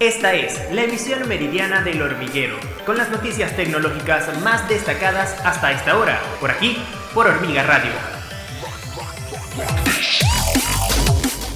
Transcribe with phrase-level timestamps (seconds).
[0.00, 5.96] Esta es la emisión meridiana del hormiguero, con las noticias tecnológicas más destacadas hasta esta
[5.96, 6.76] hora, por aquí,
[7.14, 7.92] por Hormiga Radio.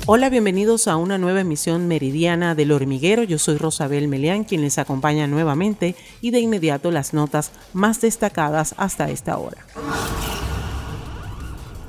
[0.06, 3.25] Hola, bienvenidos a una nueva emisión meridiana del hormiguero.
[3.25, 8.73] Yo soy Rosabel Meleán, quien les acompaña nuevamente y de inmediato las notas más destacadas
[8.79, 9.59] hasta esta hora.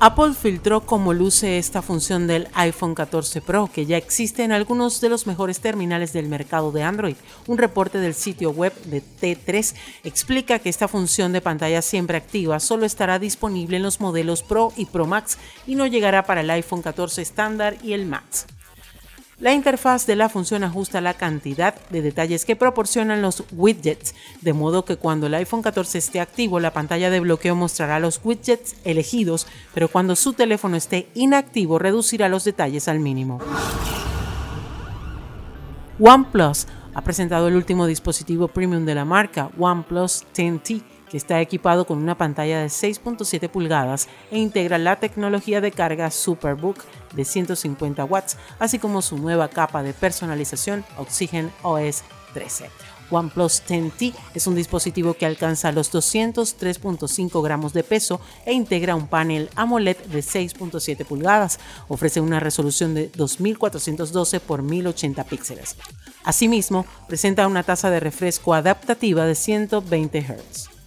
[0.02, 5.02] Apple filtró cómo luce esta función del iPhone 14 Pro, que ya existe en algunos
[5.02, 7.16] de los mejores terminales del mercado de Android.
[7.46, 12.60] Un reporte del sitio web de T3 explica que esta función de pantalla siempre activa
[12.60, 16.48] solo estará disponible en los modelos Pro y Pro Max y no llegará para el
[16.48, 18.46] iPhone 14 estándar y el Max.
[19.40, 24.52] La interfaz de la función ajusta la cantidad de detalles que proporcionan los widgets, de
[24.52, 28.76] modo que cuando el iPhone 14 esté activo, la pantalla de bloqueo mostrará los widgets
[28.84, 33.38] elegidos, pero cuando su teléfono esté inactivo, reducirá los detalles al mínimo.
[35.98, 41.86] OnePlus ha presentado el último dispositivo premium de la marca, OnePlus 10T que está equipado
[41.86, 46.78] con una pantalla de 6.7 pulgadas e integra la tecnología de carga Superbook
[47.14, 52.70] de 150 watts, así como su nueva capa de personalización Oxygen OS 13.
[53.10, 59.08] OnePlus 10T es un dispositivo que alcanza los 203.5 gramos de peso e integra un
[59.08, 61.58] panel AMOLED de 6.7 pulgadas.
[61.88, 65.76] Ofrece una resolución de 2412 x 1080 píxeles.
[66.22, 70.79] Asimismo, presenta una tasa de refresco adaptativa de 120 Hz.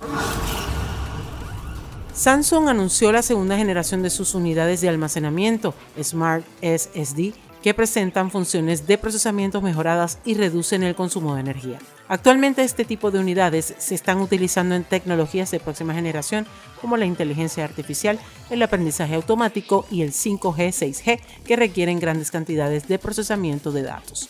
[2.13, 7.33] Samsung anunció la segunda generación de sus unidades de almacenamiento, Smart SSD,
[7.63, 11.79] que presentan funciones de procesamiento mejoradas y reducen el consumo de energía.
[12.07, 16.45] Actualmente este tipo de unidades se están utilizando en tecnologías de próxima generación
[16.79, 18.19] como la inteligencia artificial,
[18.51, 24.29] el aprendizaje automático y el 5G, 6G, que requieren grandes cantidades de procesamiento de datos.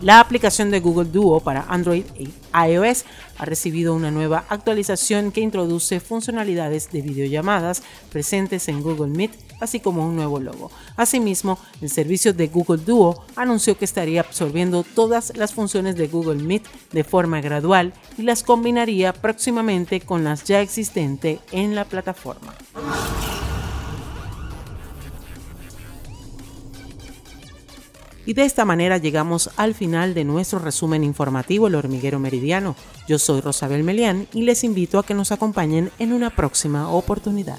[0.00, 3.04] La aplicación de Google Duo para Android y iOS
[3.38, 9.80] ha recibido una nueva actualización que introduce funcionalidades de videollamadas presentes en Google Meet, así
[9.80, 10.70] como un nuevo logo.
[10.96, 16.42] Asimismo, el servicio de Google Duo anunció que estaría absorbiendo todas las funciones de Google
[16.42, 22.54] Meet de forma gradual y las combinaría próximamente con las ya existentes en la plataforma.
[28.26, 32.74] Y de esta manera llegamos al final de nuestro resumen informativo El Hormiguero Meridiano.
[33.06, 37.58] Yo soy Rosabel Melián y les invito a que nos acompañen en una próxima oportunidad.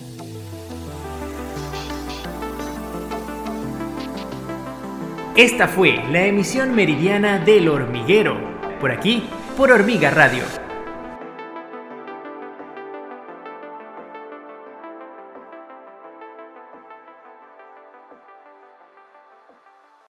[5.35, 8.37] Esta fue la emisión meridiana del hormiguero,
[8.79, 9.23] por aquí,
[9.57, 10.64] por Hormiga Radio